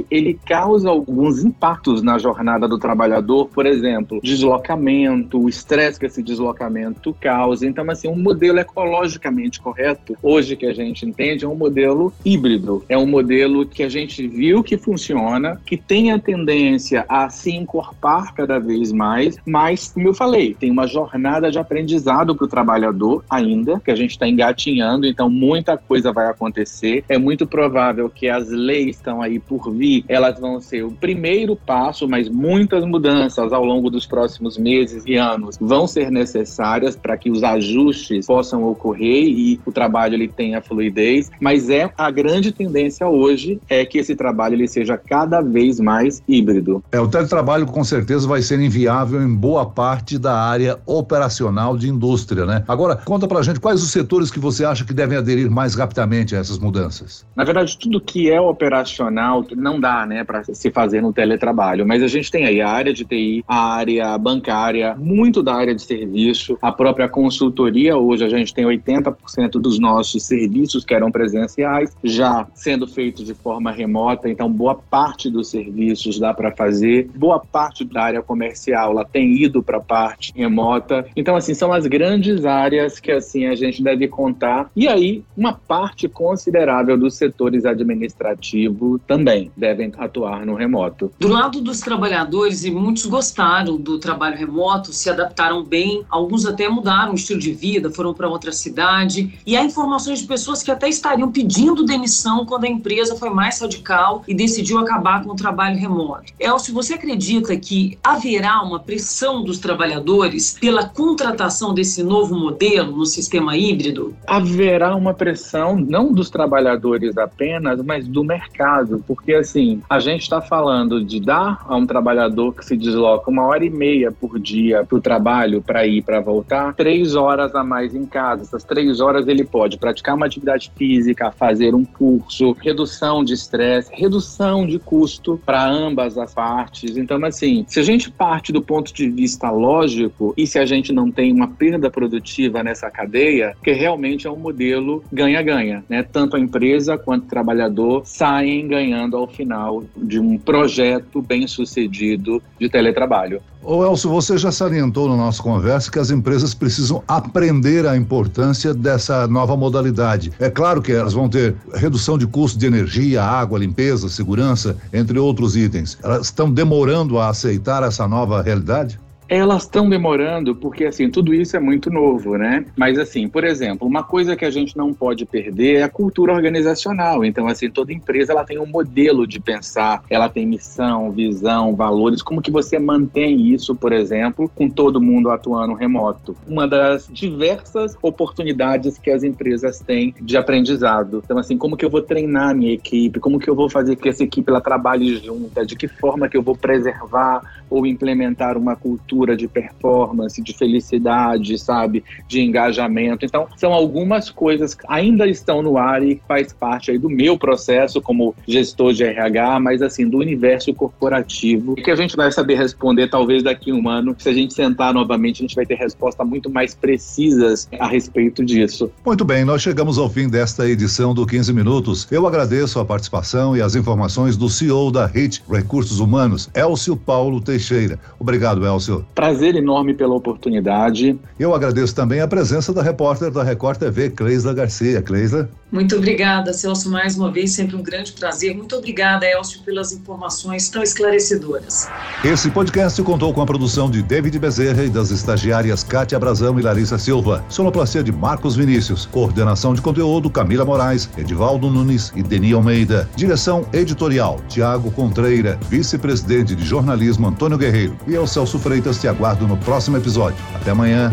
ele 0.10 0.40
causa 0.46 0.90
alguns 0.90 1.44
impactos 1.44 2.02
na 2.02 2.18
jornada 2.18 2.68
do 2.68 2.78
trabalhador, 2.78 3.50
por 3.50 3.66
exemplo, 3.66 4.20
deslocamento, 4.22 5.40
o 5.40 5.50
estresse 5.50 6.00
que 6.00 6.06
esse 6.06 6.22
deslocamento 6.22 7.16
causa. 7.20 7.66
Então, 7.66 7.90
assim, 7.90 8.08
um 8.08 8.16
modelo 8.16 8.60
ecologicamente 8.60 9.60
correto, 9.60 10.16
hoje 10.22 10.56
que 10.56 10.66
a 10.66 10.74
gente 10.74 11.06
entende, 11.06 11.46
é 11.46 11.48
um 11.48 11.56
modelo 11.56 12.14
híbrido. 12.26 12.84
É 12.88 12.98
um 12.98 13.08
modelo 13.08 13.66
que 13.66 13.84
a 13.84 13.90
gente 13.90 14.28
viu 14.28 14.64
que 14.64 14.78
funciona, 14.78 15.60
que 15.66 15.78
tem 15.78 16.12
a 16.12 16.20
tendência 16.20 17.06
a 17.08 17.30
se 17.30 17.52
encorpar 17.52 18.34
cada 18.34 18.60
vez 18.60 18.92
mais, 18.92 19.38
mas, 19.46 19.92
como 19.92 20.08
eu 20.08 20.14
falei, 20.14 20.54
tem 20.54 20.72
uma 20.72 20.88
jornada 20.88 21.50
de 21.50 21.60
aprendizado 21.60 22.36
para 22.36 22.46
o 22.46 22.48
trabalhador 22.48 23.24
ainda, 23.30 23.80
que 23.80 23.92
a 23.92 23.96
gente 23.96 24.12
está 24.12 24.28
engatinhando, 24.28 25.06
então 25.06 25.30
muita 25.30 25.78
coisa 25.78 26.12
vai 26.12 26.28
acontecer. 26.28 27.04
É 27.08 27.18
muito 27.18 27.48
provável 27.48 28.10
que 28.10 28.30
as 28.30 28.50
leis 28.50 28.96
estão 28.98 29.22
aí 29.24 29.40
por 29.40 29.72
vir, 29.72 30.04
elas 30.08 30.40
vão 30.40 30.60
ser 30.60 30.84
o 30.84 30.92
primeiro 30.92 31.56
passo, 31.56 32.08
mas 32.08 32.30
muitas 32.30 32.86
mudanças 32.86 33.52
ao 33.52 33.64
longo 33.64 33.90
dos 33.90 34.06
próximos 34.06 34.58
meses 34.58 35.04
e 35.06 35.16
anos 35.16 35.58
vão 35.60 35.88
ser 35.88 36.12
necessárias 36.12 36.96
para 36.96 37.18
que 37.18 37.30
os 37.30 37.44
ajustes 37.44 38.26
possam 38.26 38.64
ocorrer 38.66 39.24
e 39.24 39.60
o 39.66 39.72
trabalho 39.72 40.16
ele 40.16 40.28
tenha 40.28 40.62
fluidez, 40.62 41.32
mas 41.40 41.70
é 41.70 41.92
a 41.98 42.12
grande 42.12 42.52
tendência 42.52 43.08
hoje 43.08 43.60
é 43.70 43.86
que 43.86 43.98
esse 43.98 44.16
trabalho 44.16 44.56
ele 44.56 44.68
seja 44.68 44.98
cada 44.98 45.42
vez 45.42 45.80
mais 45.80 46.22
híbrido. 46.28 46.84
É, 46.92 47.00
o 47.00 47.08
teletrabalho 47.08 47.66
com 47.66 47.84
certeza 47.84 48.28
vai 48.28 48.42
ser 48.42 48.60
inviável 48.60 49.22
em 49.22 49.34
boa 49.34 49.66
parte 49.66 50.18
da 50.18 50.38
área 50.38 50.80
operacional 50.86 51.78
de 51.78 51.90
indústria, 51.90 52.46
né? 52.46 52.64
Agora, 52.68 52.96
conta 52.96 53.28
pra 53.28 53.42
gente 53.42 53.60
quais 53.60 53.82
os 53.82 53.92
setores 53.92 54.30
que 54.30 54.40
você 54.40 54.66
acha 54.66 54.84
que 54.84 54.94
devem 54.94 55.18
aderir 55.18 55.50
mais 55.50 55.76
rapidamente 55.76 56.36
a 56.36 56.40
essas 56.40 56.60
mudanças. 56.60 57.26
Na 57.36 57.44
verdade, 57.44 57.78
tudo 57.78 58.02
que 58.02 58.30
é 58.30 58.40
operacional 58.40 59.13
não 59.56 59.80
dá, 59.80 60.06
né, 60.06 60.24
para 60.24 60.44
se 60.44 60.72
fazer 60.72 61.02
no 61.02 61.14
teletrabalho, 61.14 61.86
mas 61.86 62.02
a 62.04 62.08
gente 62.08 62.32
tem 62.32 62.46
aí 62.46 62.62
a 62.62 62.70
área 62.70 62.94
de 62.94 63.06
TI, 63.06 63.44
a 63.48 63.76
área 63.76 64.18
bancária, 64.18 64.96
muito 64.96 65.42
da 65.42 65.56
área 65.56 65.76
de 65.76 65.82
serviço, 65.82 66.58
a 66.62 66.72
própria 66.72 67.08
consultoria, 67.08 67.98
hoje 67.98 68.26
a 68.26 68.30
gente 68.30 68.54
tem 68.54 68.66
80% 68.66 69.52
dos 69.54 69.80
nossos 69.80 70.24
serviços 70.24 70.84
que 70.84 70.94
eram 70.94 71.12
presenciais 71.12 71.96
já 72.04 72.48
sendo 72.54 72.88
feitos 72.88 73.26
de 73.26 73.34
forma 73.34 73.72
remota, 73.72 74.30
então 74.30 74.52
boa 74.52 74.76
parte 74.76 75.30
dos 75.30 75.50
serviços 75.50 76.20
dá 76.20 76.34
para 76.34 76.52
fazer, 76.52 77.10
boa 77.16 77.40
parte 77.40 77.84
da 77.86 78.04
área 78.04 78.22
comercial 78.22 78.92
ela 78.92 79.06
tem 79.06 79.34
ido 79.34 79.62
para 79.62 79.78
a 79.78 79.82
parte 79.82 80.34
remota. 80.36 81.06
Então 81.16 81.36
assim, 81.36 81.54
são 81.54 81.72
as 81.72 81.88
grandes 81.88 82.46
áreas 82.46 83.00
que 83.00 83.12
assim 83.12 83.46
a 83.46 83.56
gente 83.56 83.84
deve 83.84 84.08
contar. 84.08 84.70
E 84.76 84.88
aí, 84.88 85.24
uma 85.36 85.54
parte 85.54 86.08
considerável 86.08 86.98
dos 86.98 87.16
setores 87.16 87.66
administrativos 87.66 89.02
também 89.08 89.52
devem 89.56 89.92
atuar 89.98 90.46
no 90.46 90.56
remoto. 90.56 91.12
Do 91.20 91.28
lado 91.28 91.62
dos 91.62 91.80
trabalhadores, 91.80 92.64
e 92.64 92.72
muitos 92.72 93.06
gostaram 93.06 93.78
do 93.78 94.00
trabalho 94.00 94.38
remoto, 94.38 94.94
se 94.94 95.10
adaptaram 95.10 95.64
bem, 95.64 96.04
alguns 96.10 96.46
até 96.46 96.68
mudaram 96.70 97.12
o 97.12 97.16
estilo 97.16 97.40
de 97.40 97.52
vida, 97.52 97.92
foram 97.92 98.14
para 98.14 98.30
outra 98.30 98.52
cidade. 98.52 99.40
E 99.46 99.56
há 99.56 99.64
informações 99.64 100.20
de 100.20 100.28
pessoas 100.28 100.64
que 100.64 100.72
até 100.72 100.88
estariam 100.88 101.32
pedindo 101.32 101.86
demissão 101.86 102.46
quando 102.46 102.66
a 102.66 102.70
empresa 102.70 103.16
foi 103.16 103.30
mais 103.30 103.60
radical 103.60 104.24
e 104.28 104.34
decidiu 104.34 104.80
acabar 104.80 105.24
com 105.24 105.32
o 105.32 105.36
trabalho 105.36 105.78
remoto. 105.78 106.34
Elcio, 106.40 106.74
você 106.74 106.94
acredita 106.94 107.56
que 107.58 107.98
haverá 108.04 108.62
uma 108.62 108.80
pressão 108.80 109.44
dos 109.44 109.60
trabalhadores 109.60 110.58
pela 110.60 110.88
contratação 110.88 111.74
desse 111.74 112.04
novo 112.04 112.36
modelo 112.36 112.96
no 112.96 113.06
sistema 113.06 113.58
híbrido? 113.58 114.16
Haverá 114.28 114.96
uma 114.96 115.14
pressão 115.14 115.76
não 115.76 116.12
dos 116.12 116.30
trabalhadores 116.30 117.18
apenas, 117.18 117.82
mas 117.82 118.08
do 118.08 118.24
mercado, 118.24 118.83
porque 119.06 119.34
assim, 119.34 119.82
a 119.90 120.00
gente 120.00 120.22
está 120.22 120.42
falando 120.42 121.04
de 121.04 121.20
dar 121.20 121.64
a 121.68 121.76
um 121.76 121.86
trabalhador 121.86 122.54
que 122.54 122.66
se 122.66 122.76
desloca 122.76 123.30
uma 123.30 123.46
hora 123.46 123.64
e 123.64 123.70
meia 123.70 124.12
por 124.12 124.40
dia 124.40 124.84
para 124.84 124.98
o 124.98 125.02
trabalho, 125.02 125.62
para 125.62 125.86
ir 125.86 126.02
para 126.02 126.20
voltar, 126.20 126.74
três 126.74 127.16
horas 127.16 127.56
a 127.56 127.64
mais 127.64 127.96
em 127.96 128.06
casa. 128.06 128.44
Essas 128.44 128.64
três 128.64 129.00
horas 129.00 129.28
ele 129.28 129.44
pode 129.44 129.78
praticar 129.78 130.16
uma 130.16 130.26
atividade 130.26 130.72
física, 130.76 131.32
fazer 131.32 131.76
um 131.76 131.84
curso, 131.84 132.56
redução 132.60 133.24
de 133.24 133.34
estresse, 133.34 133.92
redução 133.94 134.66
de 134.66 134.80
custo 134.80 135.40
para 135.46 135.66
ambas 135.66 136.18
as 136.18 136.34
partes. 136.34 136.98
Então, 136.98 137.24
assim, 137.26 137.66
se 137.68 137.80
a 137.80 137.84
gente 137.84 138.12
parte 138.12 138.52
do 138.52 138.62
ponto 138.62 138.94
de 138.94 139.10
vista 139.10 139.50
lógico 139.50 140.34
e 140.38 140.46
se 140.46 140.60
a 140.60 140.66
gente 140.66 140.92
não 140.92 141.12
tem 141.12 141.32
uma 141.32 141.48
perda 141.48 141.90
produtiva 141.90 142.64
nessa 142.64 142.90
cadeia, 142.90 143.56
que 143.64 143.72
realmente 143.72 144.28
é 144.28 144.32
um 144.32 144.38
modelo 144.38 145.04
ganha-ganha, 145.12 145.84
né? 145.88 146.04
Tanto 146.04 146.36
a 146.36 146.40
empresa 146.40 146.98
quanto 146.98 147.26
o 147.26 147.30
trabalhador 147.30 148.02
saem 148.06 148.68
ganhando 148.74 149.16
ao 149.16 149.28
final 149.28 149.84
de 149.96 150.20
um 150.20 150.36
projeto 150.36 151.22
bem 151.22 151.46
sucedido 151.46 152.42
de 152.60 152.68
teletrabalho. 152.68 153.40
Ô 153.62 153.86
Elcio, 153.86 154.10
você 154.10 154.38
já 154.38 154.52
salientou 154.52 155.08
na 155.08 155.16
nossa 155.16 155.42
conversa 155.42 155.92
que 155.92 156.00
as 156.00 156.10
empresas 156.10 156.54
precisam 156.54 157.02
aprender 157.08 157.86
a 157.86 157.96
importância 157.96 158.74
dessa 158.74 159.28
nova 159.28 159.56
modalidade. 159.56 160.32
É 160.40 160.50
claro 160.50 160.82
que 160.82 160.92
elas 160.92 161.14
vão 161.14 161.30
ter 161.30 161.56
redução 161.74 162.18
de 162.18 162.28
custo 162.28 162.58
de 162.58 162.66
energia, 162.66 163.24
água, 163.24 163.60
limpeza, 163.60 164.10
segurança, 164.10 164.76
entre 164.92 165.18
outros 165.18 165.56
itens. 165.56 165.98
Elas 166.04 166.26
estão 166.26 166.52
demorando 166.52 167.20
a 167.20 167.30
aceitar 167.30 167.84
essa 167.84 168.08
nova 168.08 168.42
realidade? 168.42 169.00
Elas 169.36 169.64
estão 169.64 169.90
demorando 169.90 170.56
porque, 170.56 170.86
assim, 170.86 171.10
tudo 171.10 171.34
isso 171.34 171.58
é 171.58 171.60
muito 171.60 171.90
novo, 171.90 172.38
né? 172.38 172.68
Mas, 172.78 173.00
assim, 173.00 173.28
por 173.28 173.44
exemplo, 173.44 173.88
uma 173.88 174.04
coisa 174.04 174.36
que 174.36 174.46
a 174.46 174.52
gente 174.52 174.78
não 174.78 174.94
pode 174.94 175.26
perder 175.26 175.78
é 175.78 175.84
a 175.84 175.90
cultura 175.90 176.32
organizacional. 176.32 177.26
Então, 177.26 177.48
assim, 177.48 177.68
toda 177.68 177.92
empresa 177.92 178.32
ela 178.32 178.44
tem 178.44 178.60
um 178.60 178.68
modelo 178.68 179.26
de 179.26 179.40
pensar, 179.40 180.04
ela 180.08 180.30
tem 180.30 180.46
missão, 180.46 181.12
visão, 181.12 181.76
valores. 181.76 182.22
Como 182.22 182.44
que 182.44 182.52
você 182.52 182.78
mantém 182.78 183.52
isso, 183.52 183.74
por 183.74 183.92
exemplo, 183.92 184.48
com 184.54 184.70
todo 184.70 185.02
mundo 185.02 185.32
atuando 185.32 185.74
remoto? 185.74 186.38
Uma 186.48 186.68
das 186.68 187.08
diversas 187.12 187.98
oportunidades 188.04 189.00
que 189.00 189.10
as 189.10 189.24
empresas 189.24 189.80
têm 189.80 190.14
de 190.22 190.38
aprendizado. 190.38 191.24
Então, 191.26 191.40
assim, 191.40 191.58
como 191.58 191.76
que 191.76 191.84
eu 191.84 191.90
vou 191.90 192.04
treinar 192.04 192.52
a 192.52 192.54
minha 192.54 192.74
equipe? 192.74 193.20
Como 193.20 193.40
que 193.40 193.50
eu 193.50 193.56
vou 193.56 193.68
fazer 193.68 193.96
que 193.96 194.10
essa 194.10 194.24
equipe 194.24 194.48
ela 194.52 194.62
trabalhe 194.62 195.18
junta? 195.18 195.66
De 195.66 195.76
que 195.76 195.88
forma 195.88 196.30
que 196.30 196.38
eu 196.38 196.44
vou 196.44 196.56
preservar 196.56 197.42
ou 197.68 197.88
implementar 197.88 198.60
uma 198.60 198.76
cultura 198.76 199.23
cultura 199.24 199.38
de 199.38 199.48
performance, 199.48 200.42
de 200.42 200.54
felicidade, 200.54 201.58
sabe, 201.58 202.04
de 202.28 202.42
engajamento. 202.42 203.26
Então, 203.26 203.48
são 203.56 203.72
algumas 203.72 204.30
coisas 204.30 204.76
que 204.76 204.84
ainda 204.90 205.26
estão 205.26 205.62
no 205.62 205.78
ar 205.78 206.04
e 206.04 206.22
faz 206.28 206.52
parte 206.52 206.92
aí 206.92 206.98
do 206.98 207.10
meu 207.10 207.38
processo 207.38 208.02
como 208.02 208.36
gestor 208.46 208.92
de 208.92 209.04
RH, 209.04 209.60
mas 209.62 209.82
assim, 209.82 210.08
do 210.08 210.18
universo 210.18 210.74
corporativo, 210.74 211.76
que 211.76 211.90
a 211.90 211.96
gente 211.96 212.16
vai 212.16 212.32
saber 212.32 212.56
responder 212.56 213.08
talvez 213.08 213.44
daqui 213.44 213.72
a 213.72 213.74
um 213.74 213.88
ano. 213.88 214.14
Se 214.20 214.28
a 214.28 214.34
gente 214.34 214.54
sentar 214.54 214.94
novamente, 214.94 215.38
a 215.38 215.44
gente 215.44 215.56
vai 215.56 215.66
ter 215.66 215.76
respostas 215.76 216.28
muito 216.28 216.50
mais 216.50 216.76
precisas 216.76 217.70
a 217.80 217.88
respeito 217.88 218.44
disso. 218.44 218.92
Muito 219.06 219.24
bem, 219.24 219.46
nós 219.46 219.62
chegamos 219.62 219.98
ao 219.98 220.10
fim 220.10 220.28
desta 220.28 220.68
edição 220.68 221.14
do 221.14 221.26
15 221.26 221.54
Minutos. 221.54 222.08
Eu 222.12 222.28
agradeço 222.28 222.80
a 222.80 222.86
participação 222.86 223.56
e 223.56 223.62
as 223.62 223.76
informações 223.76 224.36
do 224.36 224.50
CEO 224.50 224.92
da 224.92 225.06
HIT 225.06 225.44
Recursos 225.50 226.00
Humanos, 226.00 226.50
Elcio 226.54 226.98
Paulo 226.98 227.40
Teixeira. 227.40 228.00
Obrigado, 228.20 228.66
Elcio. 228.66 229.03
Prazer 229.16 229.56
enorme 229.56 229.94
pela 229.94 230.14
oportunidade. 230.14 231.20
Eu 231.40 231.54
agradeço 231.54 231.94
também 231.96 232.22
a 232.22 232.28
presença 232.28 232.74
da 232.74 232.82
repórter 232.82 233.32
da 233.32 233.44
Record 233.44 233.78
TV, 233.78 234.10
Cleisla 234.10 234.54
Garcia. 234.54 235.02
Cleisla. 235.02 235.50
Muito 235.74 235.96
obrigada, 235.96 236.54
Celso, 236.54 236.92
mais 236.92 237.18
uma 237.18 237.32
vez, 237.32 237.52
sempre 237.52 237.76
um 237.76 237.82
grande 237.82 238.12
prazer. 238.12 238.56
Muito 238.56 238.76
obrigada, 238.76 239.26
Elcio, 239.26 239.60
pelas 239.64 239.92
informações 239.92 240.70
tão 240.70 240.84
esclarecedoras. 240.84 241.90
Esse 242.24 242.52
podcast 242.52 243.02
contou 243.02 243.34
com 243.34 243.42
a 243.42 243.46
produção 243.46 243.90
de 243.90 244.04
David 244.04 244.38
Bezerra 244.38 244.84
e 244.84 244.90
das 244.90 245.10
estagiárias 245.10 245.84
Kátia 245.84 246.20
Brazão 246.20 246.60
e 246.60 246.62
Larissa 246.62 247.00
Silva. 247.00 247.44
Sonoplastia 247.50 248.04
de 248.04 248.12
Marcos 248.12 248.56
Vinícius. 248.56 249.08
Coordenação 249.08 249.74
de 249.74 249.82
conteúdo 249.82 250.30
Camila 250.30 250.64
Moraes, 250.64 251.10
Edivaldo 251.18 251.72
Nunes 251.72 252.14
e 252.16 252.22
Deni 252.22 252.54
Almeida. 252.54 253.10
Direção 253.16 253.66
editorial 253.74 254.40
Tiago 254.48 254.92
Contreira. 254.92 255.58
Vice-presidente 255.70 256.56
de 256.56 256.64
jornalismo 256.64 257.28
Antônio 257.28 257.58
Guerreiro. 257.58 257.98
E 258.08 258.14
eu, 258.14 258.28
Celso 258.28 258.60
Freitas, 258.60 258.93
te 259.00 259.08
aguardo 259.08 259.48
no 259.48 259.58
próximo 259.58 259.98
episódio. 259.98 260.38
Até 260.56 260.72
amanhã. 260.72 261.12